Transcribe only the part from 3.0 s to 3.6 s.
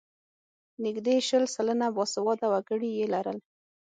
لرل.